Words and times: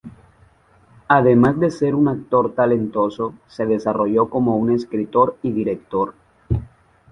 Además 1.09 1.59
de 1.59 1.69
ser 1.69 1.93
un 1.93 2.07
actor 2.07 2.55
talentoso, 2.55 3.35
se 3.45 3.67
desarrolló 3.67 4.31
como 4.31 4.67
escritor 4.71 5.37
y 5.43 5.51
director. 5.51 6.15